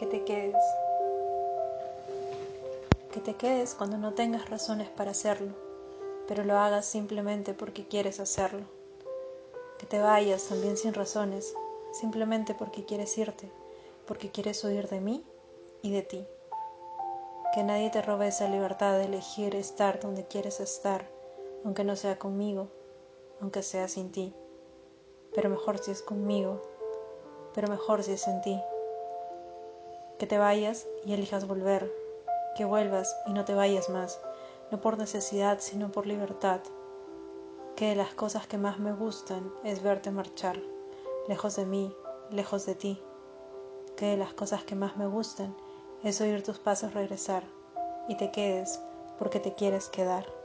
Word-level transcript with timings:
que 0.00 0.06
te 0.06 0.24
quedes. 0.24 0.64
Que 3.12 3.20
te 3.20 3.34
quedes 3.34 3.74
cuando 3.74 3.98
no 3.98 4.14
tengas 4.14 4.48
razones 4.48 4.88
para 4.88 5.10
hacerlo, 5.10 5.52
pero 6.26 6.42
lo 6.42 6.56
hagas 6.56 6.86
simplemente 6.86 7.52
porque 7.52 7.86
quieres 7.86 8.18
hacerlo. 8.18 8.62
Que 9.78 9.84
te 9.84 10.00
vayas 10.00 10.44
también 10.44 10.78
sin 10.78 10.94
razones, 10.94 11.54
simplemente 11.92 12.54
porque 12.54 12.86
quieres 12.86 13.18
irte, 13.18 13.52
porque 14.06 14.30
quieres 14.30 14.64
huir 14.64 14.88
de 14.88 15.02
mí 15.02 15.22
y 15.82 15.92
de 15.92 16.00
ti. 16.00 16.26
Que 17.52 17.62
nadie 17.62 17.90
te 17.90 18.00
robe 18.00 18.28
esa 18.28 18.48
libertad 18.48 18.96
de 18.96 19.04
elegir 19.04 19.54
estar 19.54 20.00
donde 20.00 20.26
quieres 20.26 20.60
estar, 20.60 21.10
aunque 21.62 21.84
no 21.84 21.94
sea 21.94 22.18
conmigo, 22.18 22.68
aunque 23.42 23.62
sea 23.62 23.86
sin 23.86 24.12
ti. 24.12 24.32
Pero 25.34 25.50
mejor 25.50 25.76
si 25.76 25.90
es 25.90 26.00
conmigo, 26.00 26.62
pero 27.52 27.68
mejor 27.68 28.02
si 28.02 28.12
es 28.12 28.26
en 28.26 28.40
ti 28.40 28.58
que 30.20 30.26
te 30.26 30.36
vayas 30.36 30.86
y 31.06 31.14
elijas 31.14 31.48
volver, 31.48 31.90
que 32.54 32.66
vuelvas 32.66 33.16
y 33.26 33.32
no 33.32 33.46
te 33.46 33.54
vayas 33.54 33.88
más, 33.88 34.20
no 34.70 34.78
por 34.78 34.98
necesidad, 34.98 35.60
sino 35.60 35.90
por 35.90 36.06
libertad, 36.06 36.60
que 37.74 37.88
de 37.88 37.94
las 37.94 38.12
cosas 38.12 38.46
que 38.46 38.58
más 38.58 38.78
me 38.78 38.92
gustan 38.92 39.50
es 39.64 39.82
verte 39.82 40.10
marchar, 40.10 40.60
lejos 41.26 41.56
de 41.56 41.64
mí, 41.64 41.96
lejos 42.30 42.66
de 42.66 42.74
ti, 42.74 43.02
que 43.96 44.08
de 44.08 44.18
las 44.18 44.34
cosas 44.34 44.62
que 44.62 44.74
más 44.74 44.98
me 44.98 45.06
gustan 45.06 45.56
es 46.04 46.20
oír 46.20 46.42
tus 46.42 46.58
pasos 46.58 46.92
regresar 46.92 47.42
y 48.06 48.16
te 48.18 48.30
quedes 48.30 48.78
porque 49.18 49.40
te 49.40 49.54
quieres 49.54 49.88
quedar. 49.88 50.39